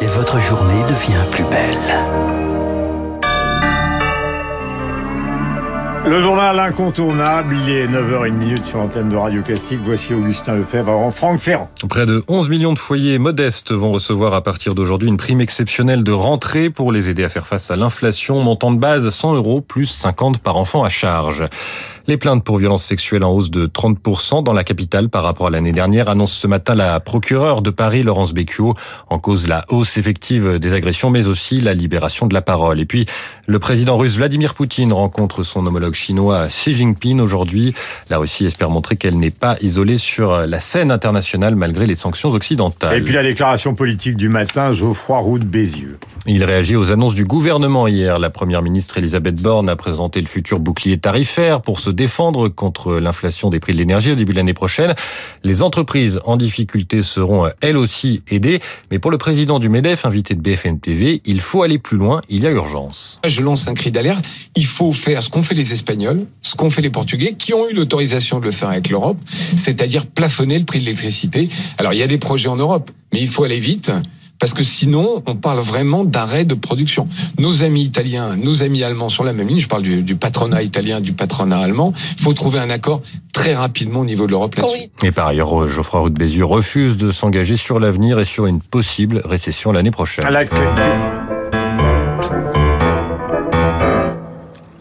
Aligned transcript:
et 0.00 0.06
votre 0.06 0.40
journée 0.40 0.82
devient 0.84 1.24
plus 1.30 1.44
belle. 1.44 2.30
Le 6.06 6.20
journal 6.22 6.58
incontournable, 6.58 7.54
il 7.62 7.70
est 7.70 7.86
9h01 7.86 8.64
sur 8.64 8.78
l'antenne 8.78 9.10
de 9.10 9.16
Radio 9.16 9.42
Classique. 9.42 9.80
Voici 9.84 10.14
Augustin 10.14 10.56
Lefebvre 10.56 10.90
avant 10.90 11.10
Franck 11.10 11.38
Ferrand. 11.38 11.70
Près 11.88 12.06
de 12.06 12.24
11 12.26 12.48
millions 12.48 12.72
de 12.72 12.78
foyers 12.78 13.18
modestes 13.18 13.72
vont 13.72 13.92
recevoir 13.92 14.32
à 14.32 14.42
partir 14.42 14.74
d'aujourd'hui 14.74 15.08
une 15.08 15.18
prime 15.18 15.42
exceptionnelle 15.42 16.02
de 16.02 16.12
rentrée 16.12 16.70
pour 16.70 16.90
les 16.90 17.10
aider 17.10 17.22
à 17.22 17.28
faire 17.28 17.46
face 17.46 17.70
à 17.70 17.76
l'inflation. 17.76 18.40
Montant 18.40 18.72
de 18.72 18.78
base 18.78 19.08
100 19.08 19.34
euros 19.34 19.60
plus 19.60 19.86
50 19.86 20.38
par 20.38 20.56
enfant 20.56 20.82
à 20.82 20.88
charge. 20.88 21.44
Les 22.06 22.16
plaintes 22.16 22.44
pour 22.44 22.56
violences 22.56 22.84
sexuelles 22.84 23.24
en 23.24 23.32
hausse 23.32 23.50
de 23.50 23.66
30% 23.66 24.42
dans 24.42 24.52
la 24.52 24.64
capitale 24.64 25.08
par 25.08 25.22
rapport 25.22 25.48
à 25.48 25.50
l'année 25.50 25.72
dernière, 25.72 26.08
annonce 26.08 26.32
ce 26.32 26.46
matin 26.46 26.74
la 26.74 26.98
procureure 27.00 27.62
de 27.62 27.70
Paris, 27.70 28.02
Laurence 28.02 28.32
Becchio, 28.32 28.74
en 29.08 29.18
cause 29.18 29.46
la 29.46 29.64
hausse 29.68 29.96
effective 29.96 30.58
des 30.58 30.74
agressions, 30.74 31.10
mais 31.10 31.28
aussi 31.28 31.60
la 31.60 31.74
libération 31.74 32.26
de 32.26 32.34
la 32.34 32.42
parole. 32.42 32.80
Et 32.80 32.86
puis, 32.86 33.06
le 33.46 33.58
président 33.58 33.96
russe 33.96 34.16
Vladimir 34.16 34.54
Poutine 34.54 34.92
rencontre 34.92 35.42
son 35.42 35.66
homologue 35.66 35.94
chinois 35.94 36.46
Xi 36.48 36.74
Jinping 36.74 37.20
aujourd'hui. 37.20 37.74
La 38.08 38.18
Russie 38.18 38.46
espère 38.46 38.70
montrer 38.70 38.96
qu'elle 38.96 39.18
n'est 39.18 39.30
pas 39.30 39.56
isolée 39.60 39.98
sur 39.98 40.46
la 40.46 40.60
scène 40.60 40.90
internationale 40.90 41.56
malgré 41.56 41.86
les 41.86 41.94
sanctions 41.94 42.30
occidentales. 42.30 42.96
Et 42.96 43.02
puis 43.02 43.12
la 43.12 43.22
déclaration 43.22 43.74
politique 43.74 44.16
du 44.16 44.28
matin, 44.28 44.72
Geoffroy 44.72 45.18
Roux 45.18 45.38
de 45.38 45.44
Bézieux. 45.44 45.98
Il 46.26 46.44
réagit 46.44 46.76
aux 46.76 46.92
annonces 46.92 47.14
du 47.14 47.24
gouvernement 47.24 47.88
hier. 47.88 48.18
La 48.18 48.30
première 48.30 48.62
ministre 48.62 48.98
Elisabeth 48.98 49.40
Borne 49.40 49.68
a 49.68 49.76
présenté 49.76 50.20
le 50.20 50.26
futur 50.26 50.60
bouclier 50.60 50.98
tarifaire 50.98 51.60
pour 51.60 51.80
se 51.80 51.90
défendre 52.00 52.48
contre 52.48 52.94
l'inflation 52.94 53.50
des 53.50 53.60
prix 53.60 53.74
de 53.74 53.78
l'énergie 53.78 54.12
au 54.12 54.14
début 54.14 54.32
de 54.32 54.38
l'année 54.38 54.54
prochaine. 54.54 54.94
Les 55.44 55.62
entreprises 55.62 56.18
en 56.24 56.38
difficulté 56.38 57.02
seront 57.02 57.50
elles 57.60 57.76
aussi 57.76 58.22
aidées. 58.30 58.58
Mais 58.90 58.98
pour 58.98 59.10
le 59.10 59.18
président 59.18 59.58
du 59.58 59.68
MEDEF, 59.68 60.06
invité 60.06 60.34
de 60.34 60.40
BFM 60.40 60.80
TV, 60.80 61.20
il 61.26 61.42
faut 61.42 61.62
aller 61.62 61.78
plus 61.78 61.98
loin. 61.98 62.22
Il 62.30 62.42
y 62.42 62.46
a 62.46 62.50
urgence. 62.50 63.18
Je 63.26 63.42
lance 63.42 63.68
un 63.68 63.74
cri 63.74 63.90
d'alerte. 63.90 64.24
Il 64.56 64.64
faut 64.64 64.92
faire 64.92 65.22
ce 65.22 65.28
qu'ont 65.28 65.42
fait 65.42 65.54
les 65.54 65.74
Espagnols, 65.74 66.24
ce 66.40 66.54
qu'ont 66.54 66.70
fait 66.70 66.80
les 66.80 66.88
Portugais, 66.88 67.34
qui 67.34 67.52
ont 67.52 67.68
eu 67.68 67.74
l'autorisation 67.74 68.38
de 68.38 68.46
le 68.46 68.50
faire 68.50 68.70
avec 68.70 68.88
l'Europe, 68.88 69.18
c'est-à-dire 69.56 70.06
plafonner 70.06 70.58
le 70.58 70.64
prix 70.64 70.80
de 70.80 70.86
l'électricité. 70.86 71.50
Alors 71.76 71.92
il 71.92 71.98
y 71.98 72.02
a 72.02 72.06
des 72.06 72.16
projets 72.16 72.48
en 72.48 72.56
Europe, 72.56 72.90
mais 73.12 73.20
il 73.20 73.28
faut 73.28 73.44
aller 73.44 73.60
vite 73.60 73.92
parce 74.40 74.54
que 74.54 74.62
sinon, 74.62 75.22
on 75.26 75.36
parle 75.36 75.60
vraiment 75.60 76.04
d'arrêt 76.04 76.44
de 76.44 76.54
production. 76.54 77.06
Nos 77.38 77.62
amis 77.62 77.84
italiens, 77.84 78.36
nos 78.36 78.62
amis 78.62 78.82
allemands 78.82 79.10
sont 79.10 79.22
la 79.22 79.34
même 79.34 79.46
ligne. 79.46 79.60
Je 79.60 79.68
parle 79.68 79.82
du, 79.82 80.16
patronat 80.16 80.62
italien, 80.62 81.00
du 81.00 81.12
patronat 81.12 81.58
allemand. 81.58 81.92
Il 82.16 82.22
faut 82.22 82.32
trouver 82.32 82.58
un 82.58 82.70
accord 82.70 83.02
très 83.34 83.54
rapidement 83.54 84.00
au 84.00 84.04
niveau 84.04 84.26
de 84.26 84.32
l'Europe 84.32 84.54
là-dessus. 84.56 84.88
Et 85.02 85.12
par 85.12 85.28
ailleurs, 85.28 85.68
Geoffroy 85.68 86.00
Roux 86.00 86.10
de 86.10 86.18
Bézieux 86.18 86.46
refuse 86.46 86.96
de 86.96 87.12
s'engager 87.12 87.56
sur 87.56 87.78
l'avenir 87.78 88.18
et 88.18 88.24
sur 88.24 88.46
une 88.46 88.60
possible 88.60 89.20
récession 89.24 89.72
l'année 89.72 89.90
prochaine. 89.90 90.24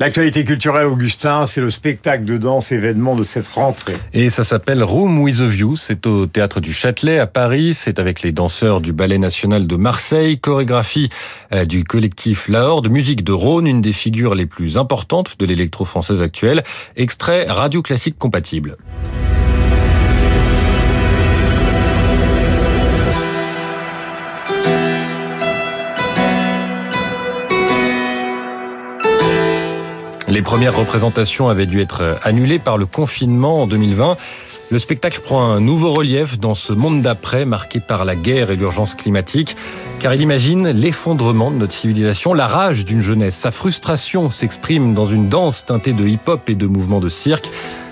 L'actualité 0.00 0.44
culturelle, 0.44 0.86
Augustin, 0.86 1.48
c'est 1.48 1.60
le 1.60 1.70
spectacle 1.70 2.24
de 2.24 2.38
danse 2.38 2.70
événement 2.70 3.16
de 3.16 3.24
cette 3.24 3.48
rentrée. 3.48 3.96
Et 4.12 4.30
ça 4.30 4.44
s'appelle 4.44 4.84
Room 4.84 5.20
with 5.20 5.40
a 5.40 5.46
View. 5.46 5.74
C'est 5.74 6.06
au 6.06 6.26
théâtre 6.26 6.60
du 6.60 6.72
Châtelet 6.72 7.18
à 7.18 7.26
Paris. 7.26 7.74
C'est 7.74 7.98
avec 7.98 8.22
les 8.22 8.30
danseurs 8.30 8.80
du 8.80 8.92
Ballet 8.92 9.18
National 9.18 9.66
de 9.66 9.74
Marseille, 9.74 10.38
chorégraphie 10.38 11.08
euh, 11.52 11.64
du 11.64 11.82
collectif 11.82 12.48
Lahore, 12.48 12.80
de 12.80 12.88
musique 12.88 13.24
de 13.24 13.32
Rhône, 13.32 13.66
une 13.66 13.82
des 13.82 13.92
figures 13.92 14.36
les 14.36 14.46
plus 14.46 14.78
importantes 14.78 15.34
de 15.40 15.46
l'électro-française 15.46 16.22
actuelle. 16.22 16.62
Extrait 16.94 17.46
radio 17.48 17.82
classique 17.82 18.18
compatible. 18.18 18.76
Les 30.48 30.52
premières 30.52 30.76
représentations 30.76 31.50
avaient 31.50 31.66
dû 31.66 31.78
être 31.82 32.16
annulées 32.22 32.58
par 32.58 32.78
le 32.78 32.86
confinement 32.86 33.64
en 33.64 33.66
2020. 33.66 34.16
Le 34.70 34.78
spectacle 34.78 35.20
prend 35.20 35.42
un 35.42 35.60
nouveau 35.60 35.92
relief 35.92 36.38
dans 36.38 36.54
ce 36.54 36.72
monde 36.72 37.02
d'après 37.02 37.44
marqué 37.44 37.80
par 37.80 38.06
la 38.06 38.16
guerre 38.16 38.50
et 38.50 38.56
l'urgence 38.56 38.94
climatique, 38.94 39.56
car 40.00 40.14
il 40.14 40.22
imagine 40.22 40.70
l'effondrement 40.70 41.50
de 41.50 41.56
notre 41.56 41.74
civilisation, 41.74 42.32
la 42.32 42.46
rage 42.46 42.86
d'une 42.86 43.02
jeunesse. 43.02 43.36
Sa 43.36 43.50
frustration 43.50 44.30
s'exprime 44.30 44.94
dans 44.94 45.04
une 45.04 45.28
danse 45.28 45.66
teintée 45.66 45.92
de 45.92 46.06
hip-hop 46.06 46.48
et 46.48 46.54
de 46.54 46.66
mouvements 46.66 47.00
de 47.00 47.10
cirque. 47.10 47.50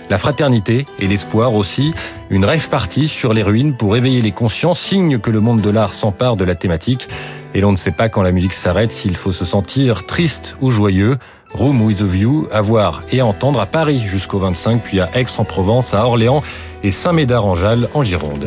La 0.08 0.16
fraternité 0.16 0.86
et 0.98 1.08
l'espoir 1.08 1.54
aussi, 1.54 1.92
une 2.30 2.46
rêve 2.46 2.70
partie 2.70 3.06
sur 3.06 3.34
les 3.34 3.42
ruines 3.42 3.76
pour 3.76 3.98
éveiller 3.98 4.22
les 4.22 4.32
consciences, 4.32 4.80
signe 4.80 5.18
que 5.18 5.30
le 5.30 5.40
monde 5.40 5.60
de 5.60 5.68
l'art 5.68 5.92
s'empare 5.92 6.36
de 6.36 6.44
la 6.44 6.54
thématique. 6.54 7.06
Et 7.52 7.60
l'on 7.60 7.72
ne 7.72 7.76
sait 7.76 7.92
pas 7.92 8.08
quand 8.08 8.22
la 8.22 8.32
musique 8.32 8.54
s'arrête 8.54 8.92
s'il 8.92 9.14
faut 9.14 9.32
se 9.32 9.44
sentir 9.44 10.06
triste 10.06 10.56
ou 10.62 10.70
joyeux. 10.70 11.18
Room 11.54 11.82
with 11.82 12.00
a 12.02 12.04
View 12.04 12.48
à 12.52 12.60
voir 12.60 13.02
et 13.10 13.20
à 13.20 13.26
entendre 13.26 13.60
à 13.60 13.66
Paris 13.66 13.98
jusqu'au 13.98 14.38
25, 14.38 14.82
puis 14.82 15.00
à 15.00 15.08
Aix-en-Provence, 15.14 15.94
à 15.94 16.04
Orléans 16.04 16.42
et 16.82 16.90
Saint-Médard-en-Jalles 16.90 17.88
en 17.94 18.04
Gironde. 18.04 18.46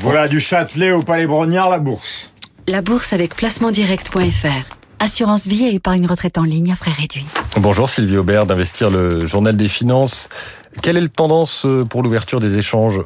Voilà 0.00 0.28
du 0.28 0.40
Châtelet 0.40 0.92
au 0.92 1.02
Palais 1.02 1.26
Brognard, 1.26 1.68
la 1.68 1.80
bourse. 1.80 2.32
La 2.68 2.80
bourse 2.80 3.12
avec 3.12 3.34
placementdirect.fr. 3.34 4.76
Assurance 4.98 5.46
vie 5.46 5.64
et 5.64 5.74
épargne 5.74 6.06
retraite 6.06 6.38
en 6.38 6.44
ligne 6.44 6.72
à 6.72 6.76
frais 6.76 6.92
réduits. 6.92 7.26
Bonjour 7.58 7.90
Sylvie 7.90 8.16
Aubert 8.16 8.46
d'Investir 8.46 8.90
le 8.90 9.26
Journal 9.26 9.56
des 9.56 9.68
Finances. 9.68 10.28
Quelle 10.82 10.96
est 10.96 11.02
la 11.02 11.08
tendance 11.08 11.66
pour 11.90 12.02
l'ouverture 12.02 12.40
des 12.40 12.56
échanges 12.56 13.02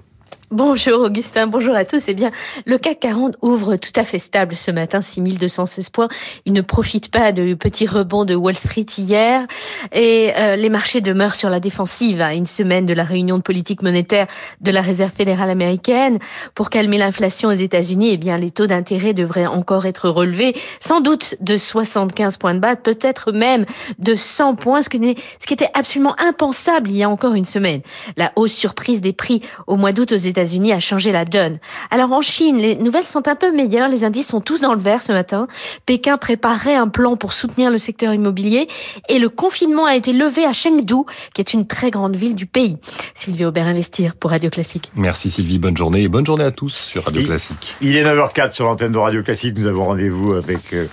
Bonjour 0.53 1.03
Augustin, 1.03 1.47
bonjour 1.47 1.77
à 1.77 1.85
tous. 1.85 2.09
Eh 2.09 2.15
bien, 2.15 2.33
le 2.67 2.77
CAC 2.77 2.99
40 2.99 3.37
ouvre 3.41 3.77
tout 3.77 3.93
à 3.95 4.03
fait 4.03 4.19
stable 4.19 4.57
ce 4.57 4.73
matin, 4.73 5.01
6216 5.01 5.91
points. 5.91 6.09
Il 6.45 6.55
ne 6.55 6.61
profite 6.61 7.13
pas 7.13 7.31
de 7.31 7.55
petits 7.55 7.87
rebonds 7.87 8.25
de 8.25 8.35
Wall 8.35 8.57
Street 8.57 8.87
hier 8.99 9.47
et 9.93 10.33
euh, 10.37 10.57
les 10.57 10.69
marchés 10.69 11.01
demeurent 11.01 11.37
sur 11.37 11.51
la 11.51 11.61
défensive 11.61 12.21
à 12.21 12.35
une 12.35 12.47
semaine 12.47 12.85
de 12.85 12.93
la 12.93 13.05
réunion 13.05 13.37
de 13.37 13.43
politique 13.43 13.85
monétaire 13.85 14.27
de 14.61 14.73
la 14.73 14.81
Réserve 14.81 15.13
fédérale 15.13 15.51
américaine. 15.51 16.19
Pour 16.57 16.69
calmer 16.69 16.99
l'inflation 16.99 17.51
aux 17.51 17.53
États-Unis, 17.53 18.11
eh 18.15 18.17
bien, 18.17 18.37
les 18.37 18.51
taux 18.51 18.67
d'intérêt 18.67 19.15
devraient 19.15 19.47
encore 19.47 19.87
être 19.87 20.09
relevés, 20.09 20.57
sans 20.81 21.01
doute 21.01 21.37
de 21.41 21.57
75 21.57 22.39
points 22.39 22.55
de 22.55 22.59
base, 22.59 22.79
peut-être 22.83 23.31
même 23.31 23.67
de 24.01 24.17
100 24.17 24.57
points, 24.57 24.83
ce 24.83 24.89
qui, 24.89 25.17
ce 25.39 25.47
qui 25.47 25.55
était 25.55 25.71
absolument 25.75 26.17
impensable 26.19 26.91
il 26.91 26.97
y 26.97 27.05
a 27.05 27.09
encore 27.09 27.35
une 27.35 27.45
semaine. 27.45 27.83
La 28.17 28.33
hausse 28.35 28.53
surprise 28.53 29.01
des 29.01 29.13
prix 29.13 29.43
au 29.69 29.77
mois 29.77 29.93
d'août 29.93 30.11
aux 30.11 30.17
États 30.17 30.40
États-Unis 30.41 30.73
a 30.73 30.81
changé 30.81 31.13
la 31.13 31.27
donne. 31.27 31.59
Alors 31.91 32.13
en 32.13 32.23
Chine, 32.23 32.57
les 32.57 32.75
nouvelles 32.75 33.05
sont 33.05 33.29
un 33.29 33.37
peu 33.37 33.53
meilleures, 33.53 33.89
les 33.89 34.05
indices 34.05 34.29
sont 34.29 34.41
tous 34.41 34.63
dans 34.63 34.73
le 34.73 34.81
vert 34.81 35.03
ce 35.03 35.13
matin. 35.13 35.49
Pékin 35.85 36.17
préparerait 36.17 36.77
un 36.77 36.89
plan 36.89 37.17
pour 37.17 37.35
soutenir 37.35 37.71
le 37.71 37.77
secteur 37.77 38.15
immobilier 38.15 38.69
et 39.11 39.19
le 39.19 39.29
confinement 39.29 39.85
a 39.85 39.97
été 39.97 40.15
levé 40.15 40.47
à 40.47 40.55
Chengdu, 40.55 41.05
qui 41.35 41.43
est 41.43 41.53
une 41.53 41.67
très 41.67 41.91
grande 41.91 42.17
ville 42.17 42.35
du 42.35 42.47
pays. 42.47 42.79
Sylvie 43.15 43.45
Aubert 43.45 43.67
Investir 43.67 44.17
pour 44.17 44.31
Radio 44.31 44.49
Classique. 44.49 44.91
Merci 44.95 45.29
Sylvie, 45.29 45.59
bonne 45.59 45.77
journée 45.77 46.03
et 46.03 46.09
bonne 46.09 46.25
journée 46.25 46.45
à 46.45 46.53
tous 46.53 46.73
sur 46.73 47.05
Radio 47.05 47.23
Classique. 47.23 47.75
Il 47.83 47.95
est 47.97 48.05
9h04 48.05 48.53
sur 48.53 48.65
l'antenne 48.65 48.93
de 48.93 48.99
Radio 48.99 49.23
Classique, 49.23 49.59
nous 49.59 49.67
avons 49.67 49.85
rendez-vous 49.85 50.33
avec 50.33 50.73
euh, 50.73 50.87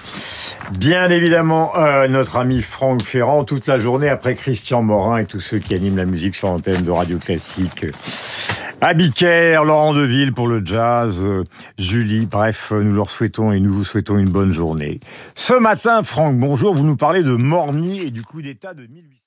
bien 0.71 1.09
évidemment 1.09 1.71
euh, 1.77 2.09
notre 2.09 2.35
ami 2.35 2.61
Franck 2.61 3.01
Ferrand 3.01 3.45
toute 3.45 3.67
la 3.67 3.79
journée 3.79 4.09
après 4.09 4.35
Christian 4.35 4.81
Morin 4.81 5.19
et 5.19 5.25
tous 5.25 5.39
ceux 5.39 5.59
qui 5.59 5.73
animent 5.73 5.97
la 5.97 6.05
musique 6.05 6.35
sur 6.35 6.49
l'antenne 6.49 6.81
de 6.81 6.91
Radio 6.91 7.17
Classique. 7.17 7.85
Abicaire, 8.79 9.65
Laurent 9.65 9.93
Deville 9.93 10.33
pour 10.33 10.47
le 10.47 10.63
jazz, 10.63 11.25
Julie, 11.79 12.27
bref, 12.27 12.71
nous 12.71 12.93
leur 12.93 13.09
souhaitons 13.09 13.51
et 13.51 13.59
nous 13.59 13.73
vous 13.73 13.83
souhaitons 13.83 14.19
une 14.19 14.29
bonne 14.29 14.53
journée. 14.53 14.99
Ce 15.33 15.53
matin, 15.53 16.03
Franck, 16.03 16.37
bonjour, 16.37 16.75
vous 16.75 16.85
nous 16.85 16.95
parlez 16.95 17.23
de 17.23 17.31
Morny 17.31 18.01
et 18.01 18.11
du 18.11 18.21
coup 18.21 18.43
d'État 18.43 18.75
de 18.75 18.83
1800. 18.85 19.17